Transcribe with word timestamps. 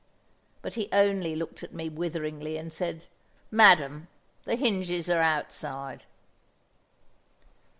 But 0.63 0.73
he 0.73 0.89
only 0.91 1.35
looked 1.35 1.61
at 1.61 1.75
me 1.75 1.87
witheringly 1.87 2.57
and 2.57 2.73
said, 2.73 3.05
"Madam, 3.51 4.07
the 4.45 4.55
hinges 4.55 5.11
are 5.11 5.21
outside." 5.21 6.05